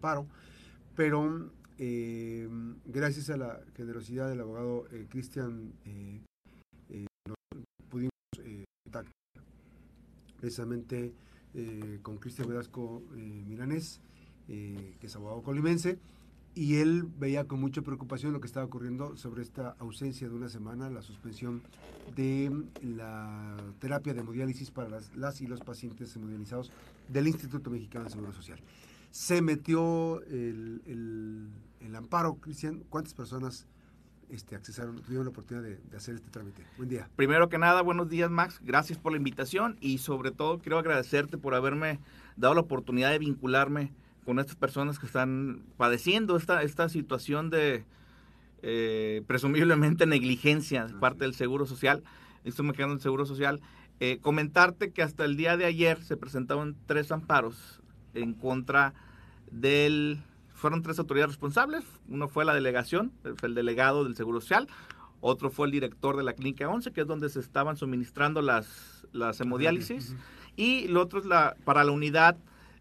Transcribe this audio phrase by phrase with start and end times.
[0.00, 0.26] amparo,
[0.96, 2.48] pero eh,
[2.86, 6.22] gracias a la generosidad del abogado eh, Cristian, eh,
[7.90, 8.10] pudimos
[8.84, 9.14] contactar
[10.40, 11.12] precisamente
[12.02, 14.00] con Cristian Velasco Milanés,
[14.46, 15.98] que es abogado colimense,
[16.54, 20.48] y él veía con mucha preocupación lo que estaba ocurriendo sobre esta ausencia de una
[20.48, 21.62] semana, la suspensión
[22.16, 22.50] de
[22.82, 26.70] la terapia de hemodiálisis para las, las y los pacientes hemodializados
[27.08, 28.60] del Instituto Mexicano de Seguro Social.
[29.10, 30.82] Se metió el,
[31.80, 32.84] el, amparo, Cristian.
[32.88, 33.66] ¿Cuántas personas
[34.28, 36.64] este, accesaron, tuvieron la oportunidad de, de, hacer este trámite?
[36.76, 37.08] Buen día.
[37.16, 38.60] Primero que nada, buenos días, Max.
[38.62, 41.98] Gracias por la invitación y sobre todo quiero agradecerte por haberme
[42.36, 43.92] dado la oportunidad de vincularme
[44.24, 47.84] con estas personas que están padeciendo esta, esta situación de
[48.62, 52.04] eh, presumiblemente negligencia de parte del Seguro Social.
[52.44, 53.60] Estoy me quedando el Seguro Social.
[53.98, 57.80] Eh, comentarte que hasta el día de ayer se presentaron tres amparos
[58.14, 58.94] en contra
[59.50, 60.22] del...
[60.54, 61.84] Fueron tres autoridades responsables.
[62.08, 64.68] Uno fue la delegación, el delegado del Seguro Social.
[65.20, 69.06] Otro fue el director de la Clínica 11, que es donde se estaban suministrando las,
[69.12, 70.14] las hemodiálisis.
[70.56, 72.36] Y el otro es la, para la unidad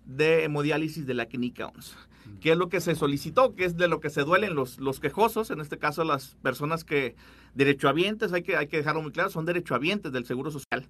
[0.05, 1.95] de hemodiálisis de la clínica 11.
[2.41, 3.55] ¿Qué es lo que se solicitó?
[3.55, 5.51] ¿Qué es de lo que se duelen los, los quejosos?
[5.51, 7.15] En este caso, las personas que,
[7.55, 10.87] derechohabientes, hay que, hay que dejarlo muy claro, son derechohabientes del Seguro Social.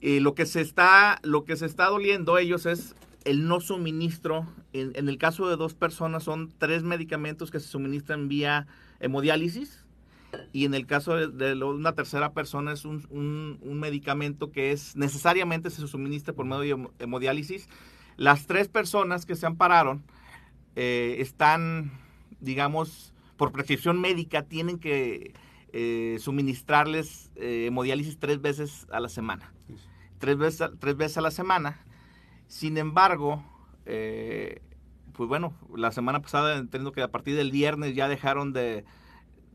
[0.00, 4.46] Y lo que se está, lo que se está doliendo ellos es el no suministro.
[4.72, 8.66] En, en el caso de dos personas, son tres medicamentos que se suministran vía
[9.00, 9.84] hemodiálisis
[10.52, 15.70] y en el caso de, una tercera persona es un, un, medicamento que es necesariamente
[15.70, 17.68] se suministra por medio de hemodiálisis.
[18.16, 20.02] Las tres personas que se ampararon
[20.76, 21.92] eh, están,
[22.40, 25.32] digamos, por prescripción médica, tienen que
[25.72, 29.52] eh, suministrarles eh, hemodiálisis tres veces a la semana.
[30.18, 31.84] Tres veces, tres veces a la semana.
[32.46, 33.42] Sin embargo,
[33.84, 38.84] pues bueno, la semana pasada entiendo que a partir del viernes ya dejaron de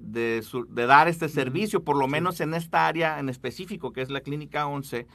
[0.03, 4.22] de, dar este servicio, por lo menos en esta área en específico, que es la
[4.22, 5.07] Clínica 11.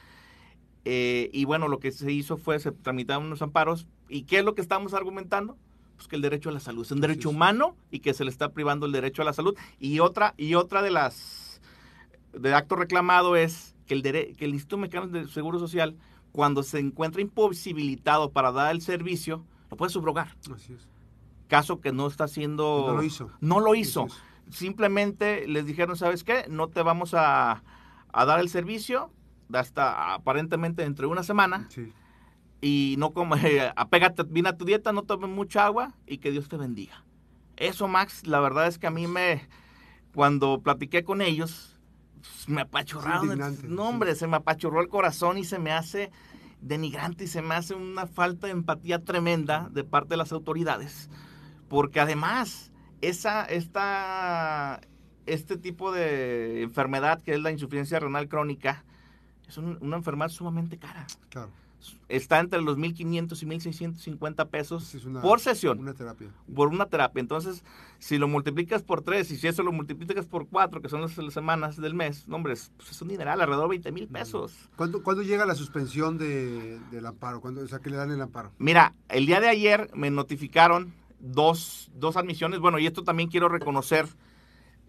[0.85, 3.87] Eh, y bueno, lo que se hizo fue, se tramitaron unos amparos.
[4.07, 5.57] ¿Y qué es lo que estamos argumentando?
[5.95, 8.31] Pues que el derecho a la salud es un derecho humano y que se le
[8.31, 9.55] está privando el derecho a la salud.
[9.79, 11.61] Y otra, y otra de las
[12.33, 15.97] de acto reclamado es que el, que el Instituto Mexicano de Seguro Social,
[16.31, 20.37] cuando se encuentra imposibilitado para dar el servicio, lo puede subrogar.
[20.53, 20.87] Así es.
[21.49, 22.85] Caso que no está haciendo.
[22.87, 23.29] No lo hizo.
[23.41, 24.07] No lo hizo
[24.49, 26.45] simplemente les dijeron, ¿sabes qué?
[26.49, 27.63] No te vamos a,
[28.13, 29.11] dar el servicio
[29.53, 31.67] hasta aparentemente entre una semana.
[32.61, 33.35] Y no como,
[33.75, 37.03] apégate bien a tu dieta, no tomes mucha agua y que Dios te bendiga.
[37.55, 39.47] Eso, Max, la verdad es que a mí me,
[40.13, 41.77] cuando platiqué con ellos,
[42.47, 43.57] me apachurraron.
[43.63, 46.11] no, hombre, se me apachurró el corazón y se me hace
[46.61, 51.09] denigrante y se me hace una falta de empatía tremenda de parte de las autoridades.
[51.67, 52.71] Porque además,
[53.01, 54.81] esa, esta,
[55.25, 58.83] este tipo de enfermedad que es la insuficiencia renal crónica
[59.47, 61.07] es una enfermedad sumamente cara.
[61.29, 61.51] Claro.
[62.07, 65.79] Está entre los 1.500 y 1.650 pesos por sesión.
[65.79, 66.29] Una terapia.
[66.53, 67.21] Por una terapia.
[67.21, 67.63] Entonces,
[67.99, 71.13] si lo multiplicas por tres y si eso lo multiplicas por cuatro, que son las,
[71.33, 74.53] semanas del mes, no, hombre, es, pues es un dineral, alrededor de 20 mil pesos.
[74.75, 77.41] ¿Cuándo, ¿Cuándo, llega la suspensión de, del amparo?
[77.41, 78.51] ¿Cuándo, o sea, que le dan el amparo?
[78.57, 82.59] Mira, el día de ayer me notificaron dos, dos admisiones.
[82.59, 84.07] Bueno, y esto también quiero reconocer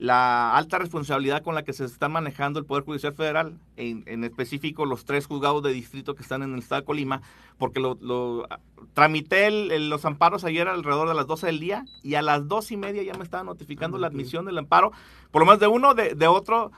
[0.01, 4.25] la alta responsabilidad con la que se está manejando el Poder Judicial Federal, en, en,
[4.25, 7.21] específico los tres juzgados de distrito que están en el estado de Colima,
[7.59, 8.49] porque lo, lo
[8.95, 12.79] tramité los amparos ayer alrededor de las 12 del día y a las dos y
[12.79, 14.91] media ya me estaba notificando la admisión del amparo,
[15.31, 16.73] por lo menos de uno, de, de otro,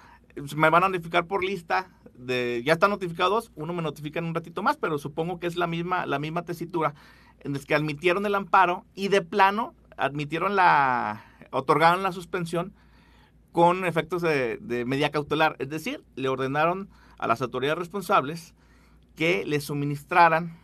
[0.56, 4.34] me van a notificar por lista, de, ya están notificados, uno me notifica en un
[4.34, 6.94] ratito más, pero supongo que es la misma, la misma tesitura
[7.38, 12.72] en los que admitieron el amparo y de plano admitieron la, otorgaron la suspensión
[13.52, 15.56] con efectos de, de medida cautelar.
[15.58, 18.54] Es decir, le ordenaron a las autoridades responsables
[19.14, 20.58] que le suministraran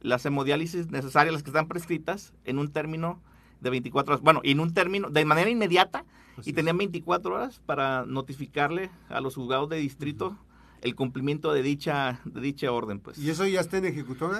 [0.00, 3.20] las hemodiálisis necesarias, las que están prescritas, en un término
[3.60, 4.22] de 24 horas.
[4.22, 6.04] Bueno, en un término, de manera inmediata,
[6.44, 10.38] y tenían 24 horas para notificarle a los juzgados de distrito
[10.80, 13.18] el cumplimiento de dicha de dicha orden pues.
[13.18, 14.38] Y eso ya está en ejecutora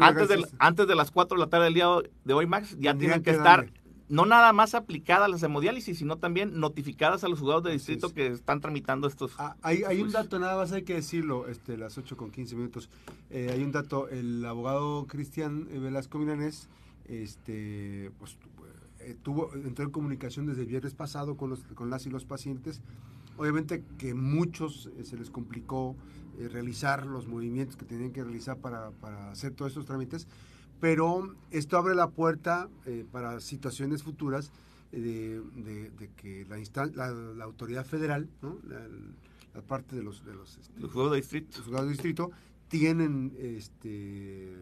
[0.00, 1.86] antes de, antes de las 4 de la tarde del día
[2.24, 3.70] de hoy Max ya tienen que, estar
[4.14, 8.28] no nada más aplicadas las hemodiálisis, sino también notificadas a los juzgados de distrito que
[8.28, 9.32] están tramitando estos.
[9.38, 12.56] Ah, hay, hay un dato, nada más hay que decirlo, este, las 8 con 15
[12.56, 12.88] minutos.
[13.30, 16.68] Eh, hay un dato, el abogado Cristian Velasco Milanés,
[17.06, 18.36] este, pues,
[19.00, 22.24] eh, tuvo, entró en comunicación desde el viernes pasado con, los, con las y los
[22.24, 22.80] pacientes
[23.36, 25.96] Obviamente que muchos eh, se les complicó
[26.38, 28.90] eh, realizar los movimientos que tenían que realizar para,
[29.30, 30.28] hacer todos estos trámites,
[30.80, 34.50] pero esto abre la puerta eh, para situaciones futuras
[34.92, 38.58] de, que la, la, autoridad federal, ¿no?
[38.68, 42.30] la, parte de los, de los, este, juzgados de distrito, los de distrito
[42.68, 44.52] tienen, este,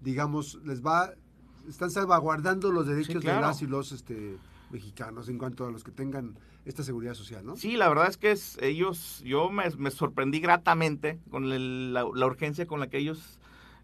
[0.00, 1.12] digamos, les va,
[1.68, 4.38] están salvaguardando los derechos de las y los este,
[4.70, 7.56] mexicanos en cuanto a los que tengan esta seguridad social, ¿no?
[7.56, 12.80] Sí, la verdad es que es, ellos, yo me, sorprendí gratamente con la, urgencia con
[12.80, 13.37] la que ellos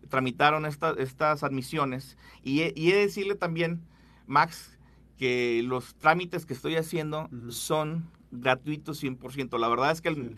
[0.08, 2.16] tramitaron estas admisiones.
[2.42, 3.82] Y, he de decirle también,
[4.26, 4.78] Max,
[5.18, 9.58] que los trámites que estoy haciendo son gratuitos 100%.
[9.58, 10.34] La verdad es que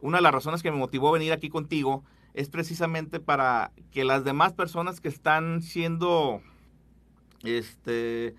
[0.00, 4.04] una de las razones que me motivó a venir aquí contigo es precisamente para que
[4.04, 6.42] las demás personas que están siendo
[7.42, 8.36] este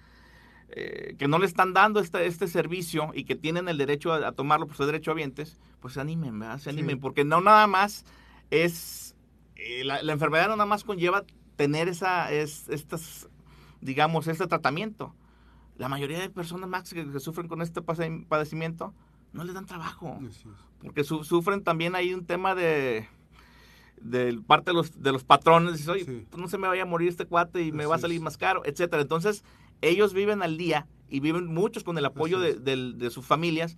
[0.74, 4.32] eh, que no le están dando este, este servicio y que tienen el derecho a,
[4.32, 6.60] tomarlo por su derecho a vientes, pues se animen, ¿verdad?
[6.60, 8.06] Se animen, porque no nada más
[8.52, 9.14] es,
[9.62, 11.24] eh, la, enfermedad no nada más conlleva
[11.56, 13.30] tener esa, es, estas,
[13.80, 15.14] digamos, este tratamiento.
[15.78, 18.94] La mayoría de personas, Max, que, sufren con este padecimiento,
[19.34, 20.20] no les dan trabajo.
[20.82, 23.08] Porque sufren también hay un tema de,
[24.02, 26.88] de parte de los, de los patrones, dices, oye, pues no se me vaya a
[26.88, 29.02] morir este cuate y me va a salir más caro, etcétera.
[29.02, 29.44] Entonces,
[29.82, 33.78] ellos viven al día y viven muchos con el apoyo de, sus familias.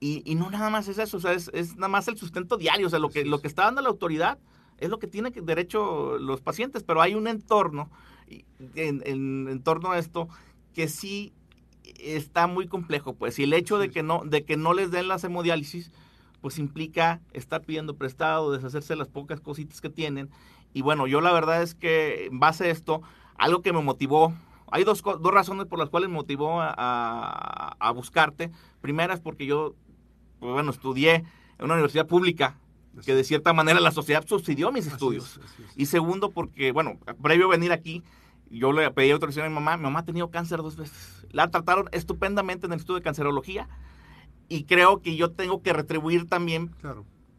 [0.00, 2.90] Y, no nada más es eso, o sea, es, nada más el sustento diario, o
[2.90, 4.38] sea, lo que, lo que está dando la autoridad
[4.80, 7.90] es lo que tienen derecho los pacientes, pero hay un entorno
[8.74, 10.28] en, en, torno a esto
[10.74, 11.32] que sí
[11.98, 15.08] está muy complejo, pues, y el hecho de que no, de que no les den
[15.08, 15.90] las hemodiálisis,
[16.40, 20.30] pues implica estar pidiendo prestado, deshacerse de las pocas cositas que tienen.
[20.72, 23.02] Y bueno, yo la verdad es que en base a esto,
[23.36, 24.34] algo que me motivó
[24.70, 28.50] hay dos, dos razones por las cuales me motivó a, buscarte.
[28.80, 29.74] Primera es porque yo,
[30.38, 31.24] pues bueno, estudié
[31.58, 32.56] en una universidad pública
[33.04, 35.40] que de cierta manera la sociedad subsidió mis estudios.
[35.76, 38.02] Y segundo, porque, bueno, previo a venir aquí,
[38.50, 39.76] yo le pedí autorización a mi mamá.
[39.76, 41.26] Mi mamá ha tenido cáncer dos veces.
[41.30, 43.68] La trataron estupendamente en el estudio de cancerología.
[44.48, 46.74] Y creo que yo tengo que retribuir también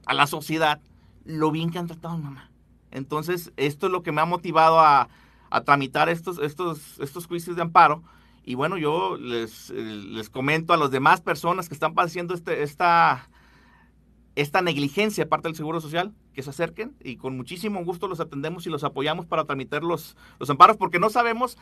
[0.05, 0.79] a la sociedad
[1.25, 2.49] lo bien que han tratado a mi mamá.
[2.89, 5.09] Entonces, esto es lo que me ha motivado a,
[5.49, 8.03] a tramitar estos, estos, estos juicios de amparo.
[8.43, 13.29] Y bueno, yo les, les comento a las demás personas que están padeciendo este, esta,
[14.35, 18.65] esta negligencia parte del Seguro Social, que se acerquen y con muchísimo gusto los atendemos
[18.65, 21.57] y los apoyamos para tramitar los, los amparos, porque no sabemos,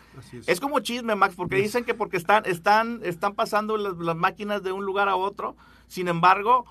[0.45, 0.59] es.
[0.59, 4.71] como chisme, Max, porque dicen que porque están, están, están pasando las, las, máquinas de
[4.71, 5.55] un lugar a otro,
[5.87, 6.65] sin embargo,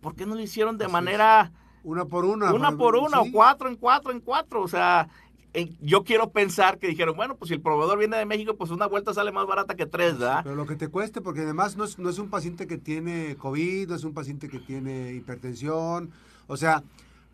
[0.00, 1.52] ¿por qué no lo hicieron de manera...
[1.84, 2.52] Una por una.
[2.52, 5.08] Una por una, o cuatro en cuatro en cuatro, o sea,
[5.80, 8.86] yo quiero pensar que dijeron, bueno, pues si el proveedor viene de México, pues una
[8.86, 10.40] vuelta sale más barata que tres, ¿verdad?
[10.42, 13.36] Pero lo que te cueste, porque además no es, no es un paciente que tiene
[13.36, 16.10] COVID, no es un paciente que tiene hipertensión,
[16.46, 16.82] o sea,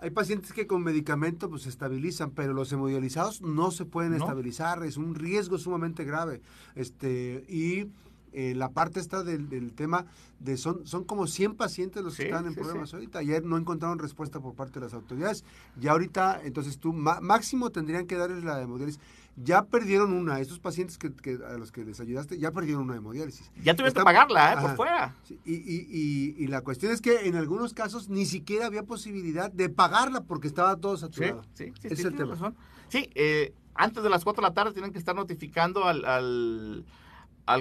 [0.01, 4.83] hay pacientes que con medicamento pues se estabilizan, pero los hemodializados no se pueden estabilizar,
[4.85, 6.41] es un riesgo sumamente grave.
[6.77, 7.89] Este, y
[8.33, 10.07] eh, la parte está del, tema
[10.41, 13.19] de son, son como 100 pacientes los que están en problemas ahorita.
[13.21, 15.45] Ayer no encontraron respuesta por parte de las autoridades.
[15.77, 19.01] Ya ahorita, entonces tú, máximo tendrían que darles la hemodiálisis.
[19.37, 23.53] Ya perdieron una, estos pacientes que, a los que les ayudaste, ya perdieron una hemodiálisis.
[23.63, 24.57] Ya tuvieron que pagarla, ¿eh?
[24.61, 25.15] Por fuera.
[25.45, 29.69] y, y, y, la cuestión es que en algunos casos ni siquiera había posibilidad de
[29.69, 31.43] pagarla porque estaba todo saturado.
[31.55, 32.53] Sí, sí, es el tema.
[32.89, 36.85] Sí, eh, antes de las 4 de la tarde tienen que estar notificando al al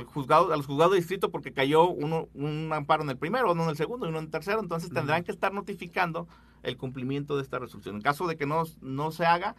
[0.05, 3.69] juzgado, al juzgado de distrito porque cayó uno, un amparo en el primero, uno en
[3.69, 6.27] el segundo y uno en el tercero, entonces tendrán que estar notificando
[6.63, 7.95] el cumplimiento de esta resolución.
[7.95, 9.55] En caso de que no, no se haga,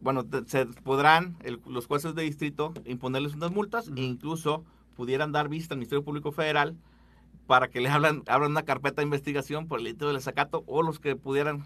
[0.00, 4.64] bueno, se podrán los jueces de distrito imponerles unas multas e incluso
[4.96, 6.76] pudieran dar vista al Ministerio Público Federal
[7.46, 10.82] para que le hablan, abran una carpeta de investigación por el delito del desacato o
[10.82, 11.64] los que pudieran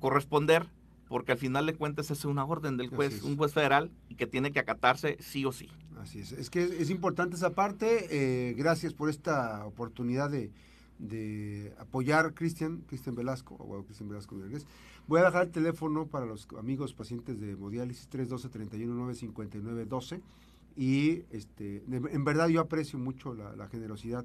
[0.00, 0.66] corresponder
[1.12, 4.26] porque al final de cuentas es una orden del juez, un juez federal, y que
[4.26, 5.68] tiene que acatarse sí o sí.
[6.00, 8.06] Así es, es que es importante esa parte.
[8.10, 10.50] Eh, gracias por esta oportunidad de,
[11.78, 14.38] apoyar Cristian, Cristian Velasco, o Cristian Velasco
[15.06, 20.22] Voy a dejar el teléfono para los amigos pacientes de hemodiálisis 312-319-5912
[20.76, 24.24] y este, en verdad yo aprecio mucho la, generosidad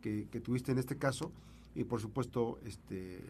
[0.00, 1.30] que, que, tuviste en este caso
[1.76, 3.20] y por supuesto este,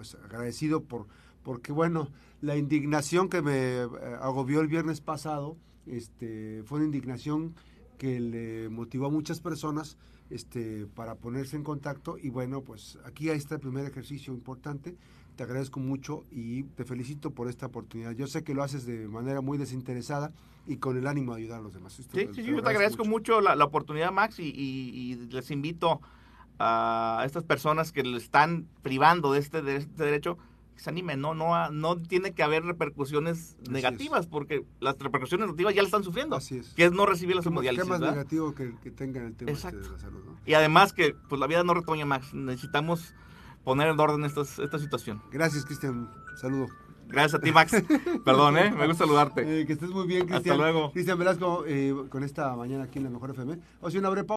[0.00, 1.08] pues agradecido por
[1.42, 2.08] porque bueno,
[2.40, 3.88] la indignación que me eh,
[4.22, 7.54] agobió el viernes pasado este, fue una indignación
[7.98, 9.98] que le motivó a muchas personas
[10.30, 14.96] este, para ponerse en contacto y bueno, pues aquí está el primer ejercicio importante.
[15.36, 18.12] Te agradezco mucho y te felicito por esta oportunidad.
[18.12, 20.32] Yo sé que lo haces de manera muy desinteresada
[20.66, 21.92] y con el ánimo de ayudar a los demás.
[21.92, 26.00] sí, sí, yo te agradezco mucho, la, oportunidad, Max, y, les invito
[26.62, 30.36] a estas personas que le están privando de este, de este derecho
[30.76, 35.46] que se animen, no, no, no tiene que haber repercusiones Así negativas, porque las repercusiones
[35.46, 36.68] negativas ya le están sufriendo, Así es.
[36.74, 37.88] que es no recibir la ¿Qué, más- hemodiálisis.
[37.88, 38.14] más ¿verdad?
[38.14, 40.20] negativo que, que tenga el tema este de la salud?
[40.24, 40.36] ¿no?
[40.46, 43.14] Y además que pues la vida no retoña, Max, necesitamos
[43.64, 45.22] poner en orden estas- esta situación.
[45.30, 46.10] Gracias, Cristian.
[46.36, 46.68] Saludo.
[47.08, 47.72] Gracias a ti, Max.
[48.24, 48.70] Perdón, ¿eh?
[48.70, 49.62] Me gusta saludarte.
[49.62, 50.56] Eh, que estés muy bien, Hasta Cristian.
[50.58, 50.92] luego.
[50.92, 53.58] Cristian Velasco, eh, con esta mañana aquí en la Mejor FM.
[53.80, 54.28] O sea, una breve pausa.